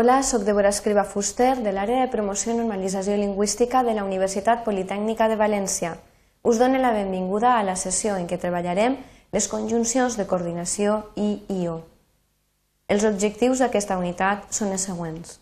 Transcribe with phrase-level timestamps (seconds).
[0.00, 4.60] Hola, sóc Débora Escriba Fuster, de l'àrea de promoció i normalització lingüística de la Universitat
[4.62, 5.96] Politècnica de València.
[6.46, 8.94] Us dono la benvinguda a la sessió en què treballarem
[9.34, 11.74] les conjuncions de coordinació i IO.
[12.86, 15.34] Els objectius d'aquesta unitat són els següents.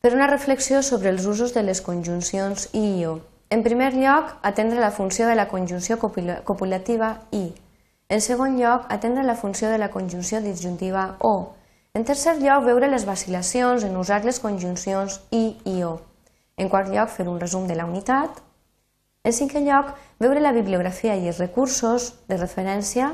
[0.00, 3.18] Per una reflexió sobre els usos de les conjuncions i IO.
[3.52, 7.50] En primer lloc, atendre la funció de la conjunció copulativa i.
[8.08, 11.59] En segon lloc, atendre la funció de la conjunció disjuntiva o
[11.94, 15.96] en tercer lloc, veure les vacil·lacions en usar les conjuncions i i o.
[16.56, 18.42] En quart lloc, fer un resum de la unitat.
[19.24, 19.90] En cinquè lloc,
[20.22, 23.10] veure la bibliografia i els recursos de referència.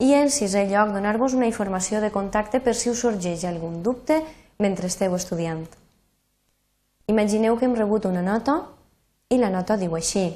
[0.00, 4.20] I en sisè lloc, donar-vos una informació de contacte per si us sorgeix algun dubte
[4.58, 5.66] mentre esteu estudiant.
[7.10, 8.60] Imagineu que hem rebut una nota
[9.28, 10.28] i la nota diu així.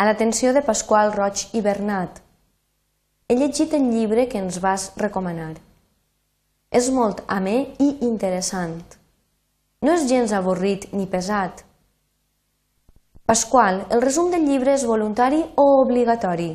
[0.00, 2.22] A l'atenció de Pasqual Roig i Bernat,
[3.30, 5.52] he llegit el llibre que ens vas recomanar.
[6.74, 8.80] És molt amè i interessant.
[9.86, 11.62] No és gens avorrit ni pesat.
[13.30, 16.48] Pasqual, el resum del llibre és voluntari o obligatori?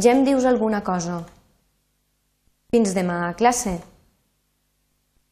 [0.00, 1.18] Ja em dius alguna cosa.
[2.72, 3.74] Fins demà a classe.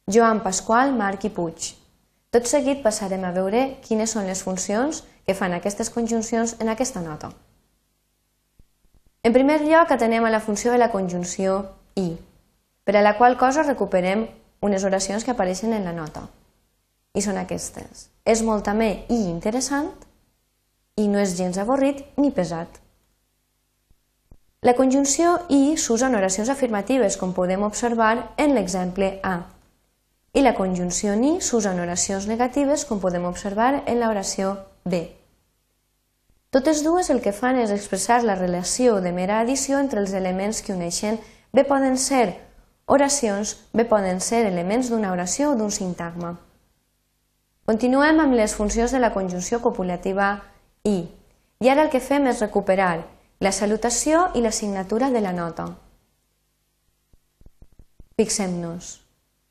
[0.05, 1.71] Joan Pasqual, Marc i Puig.
[2.29, 7.01] Tot seguit passarem a veure quines són les funcions que fan aquestes conjuncions en aquesta
[7.01, 7.33] nota.
[9.25, 11.63] En primer lloc, atenem a la funció de la conjunció
[11.97, 12.11] i,
[12.85, 14.27] per a la qual cosa recuperem
[14.61, 16.27] unes oracions que apareixen en la nota.
[17.17, 18.11] I són aquestes.
[18.29, 19.89] És molt amè i interessant
[21.01, 22.69] i no és gens avorrit ni pesat.
[24.65, 29.39] La conjunció i s'usa en oracions afirmatives, com podem observar en l'exemple A.
[30.37, 35.07] I la conjunció ni s'usa en oracions negatives, com podem observar en l'oració B.
[36.55, 40.61] Totes dues el que fan és expressar la relació de mera addició entre els elements
[40.63, 41.17] que uneixen.
[41.51, 42.37] Bé poden ser
[42.87, 46.37] oracions, bé poden ser elements d'una oració o d'un sintagma.
[47.67, 50.29] Continuem amb les funcions de la conjunció copulativa
[50.87, 51.09] i.
[51.59, 53.03] I ara el que fem és recuperar
[53.43, 55.67] la salutació i la signatura de la nota.
[58.15, 59.01] Fixem-nos.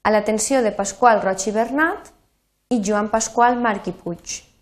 [0.07, 2.15] A l'atenció de Pasqual Roig i Bernat
[2.71, 4.52] i Joan Pasqual Marc i Puig.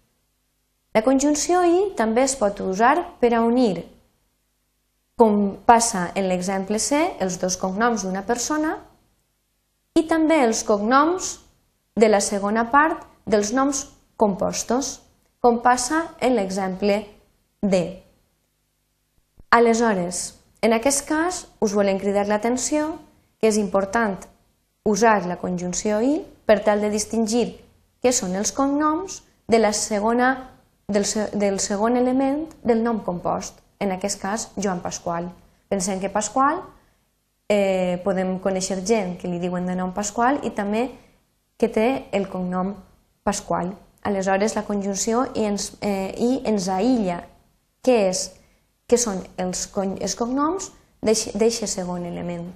[0.92, 3.86] La conjunció i també es pot usar per a unir,
[5.16, 8.74] com passa en l'exemple C, els dos cognoms d'una persona
[9.96, 11.38] i també els cognoms
[11.96, 13.86] de la segona part dels noms
[14.20, 15.00] compostos,
[15.40, 17.00] com passa en l'exemple
[17.62, 17.82] D.
[19.52, 22.98] Aleshores, en aquest cas, us volem cridar l'atenció
[23.40, 24.20] que és important
[24.84, 27.62] usar la conjunció i per tal de distingir
[28.04, 30.51] què són els cognoms de la segona
[30.92, 35.30] del, del segon element del nom compost, en aquest cas Joan Pasqual.
[35.72, 36.62] Pensem que Pasqual
[37.50, 40.90] eh, podem conèixer gent que li diuen de nom Pasqual i també
[41.58, 42.76] que té el cognom
[43.24, 43.74] Pasqual.
[44.04, 47.22] Aleshores, la conjunció i ens, eh, i ens aïlla
[47.86, 48.28] què, és,
[48.90, 50.72] què són els, els cognoms
[51.02, 52.50] d'aquest segon element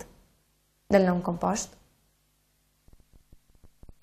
[0.89, 1.73] del nom compost.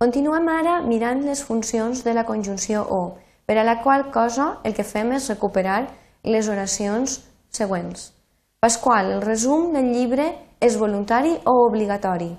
[0.03, 3.03] Continuem ara mirant les funcions de la conjunció o
[3.47, 5.87] per a la qual cosa el que fem és recuperar
[6.25, 7.21] les oracions
[7.51, 8.13] següents.
[8.63, 10.29] Pasqual, el resum del llibre
[10.63, 12.31] és voluntari o obligatori?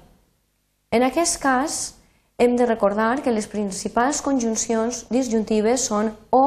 [0.94, 1.96] En aquest cas,
[2.38, 6.46] hem de recordar que les principals conjuncions disjuntives són o,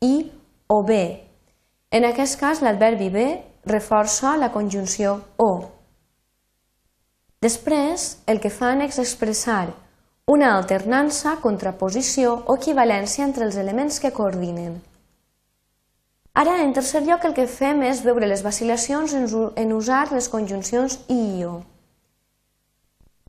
[0.00, 0.30] i
[0.68, 1.26] o bé.
[1.90, 3.28] En aquest cas, l'adverbi bé
[3.66, 5.50] reforça la conjunció o.
[7.42, 9.72] Després, el que fan és expressar
[10.30, 14.76] una alternança, contraposició o equivalència entre els elements que coordinen.
[16.38, 21.00] Ara, en tercer lloc, el que fem és veure les vacil·lacions en usar les conjuncions
[21.10, 21.56] i o.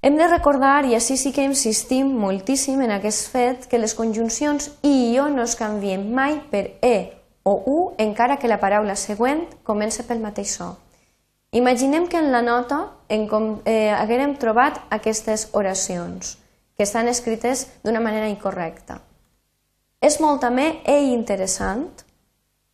[0.05, 4.69] Hem de recordar, i així sí que insistim moltíssim en aquest fet, que les conjuncions
[4.85, 6.95] i o no es canvien mai per e
[7.41, 10.75] o u, encara que la paraula següent comença pel mateix so.
[11.51, 16.37] Imaginem que en la nota en com, eh, haguérem trobat aquestes oracions
[16.77, 19.01] que estan escrites d'una manera incorrecta.
[20.01, 21.89] És molt també e interessant,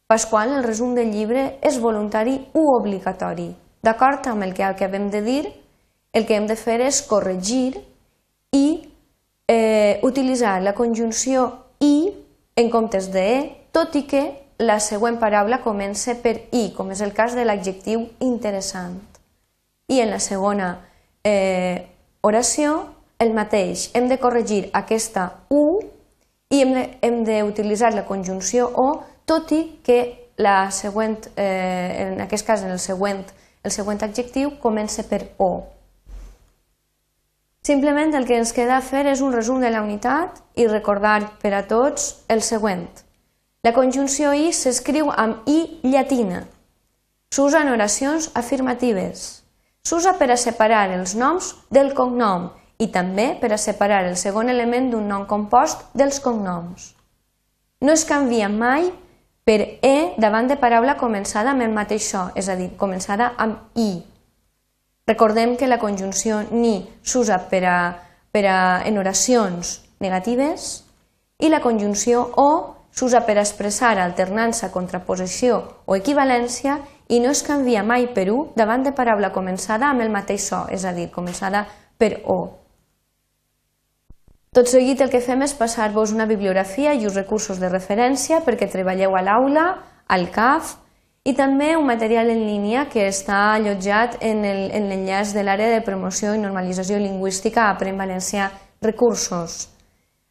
[0.07, 3.49] Pasqual, el resum del llibre, és voluntari u obligatori.
[3.83, 5.44] D'acord amb el que acabem de dir,
[6.15, 7.75] el que hem de fer és corregir
[8.55, 8.67] i
[9.51, 11.49] eh, utilitzar la conjunció
[11.83, 12.07] i
[12.55, 13.41] en comptes de e,
[13.75, 14.23] tot i que
[14.63, 18.95] la següent paraula comença per i, com és el cas de l'adjectiu interessant.
[19.91, 20.71] I en la segona
[21.27, 21.83] eh,
[22.23, 22.79] oració
[23.19, 23.90] el mateix.
[23.94, 25.80] Hem de corregir aquesta U
[26.54, 28.88] i hem d'utilitzar la conjunció O,
[29.25, 30.00] tot i que
[30.38, 33.25] la següent, eh, en aquest cas en el següent,
[33.64, 35.66] el següent adjectiu comença per O.
[37.68, 41.52] Simplement el que ens queda fer és un resum de la unitat i recordar per
[41.54, 42.86] a tots el següent.
[43.66, 46.46] La conjunció i s'escriu amb i llatina.
[47.34, 49.44] S'usa en oracions afirmatives.
[49.84, 54.50] S'usa per a separar els noms del cognom i també per a separar el segon
[54.53, 56.94] element d'un nom compost dels cognoms.
[57.81, 58.91] No es canvia mai
[59.47, 63.77] per e davant de paraula començada amb el mateix so, és a dir, començada amb
[63.79, 64.03] i.
[65.07, 67.77] Recordem que la conjunció ni s'usa per, a,
[68.31, 70.83] per a, en oracions negatives
[71.39, 72.50] i la conjunció o
[72.91, 78.83] s'usa per expressar alternança, contraposició o equivalència i no es canvia mai per u davant
[78.83, 81.63] de paraula començada amb el mateix so, és a dir, començada
[81.97, 82.67] per o.
[84.55, 88.69] Tot seguit el que fem és passar-vos una bibliografia i uns recursos de referència perquè
[88.71, 89.65] treballeu a l'aula,
[90.07, 90.75] al CAF,
[91.27, 96.31] i també un material en línia que està allotjat en l'enllaç de l'àrea de promoció
[96.33, 98.47] i normalització lingüística Aprèn Valencià
[98.81, 99.67] Recursos.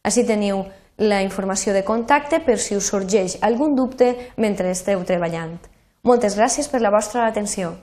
[0.01, 0.63] Així teniu
[0.97, 5.59] la informació de contacte per si us sorgeix algun dubte mentre esteu treballant.
[6.01, 7.75] Moltes gràcies per la vostra atenció.